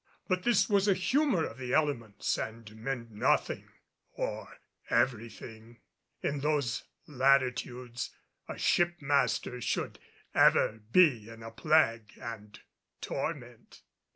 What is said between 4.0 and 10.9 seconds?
or everything. In those latitudes a ship master should ever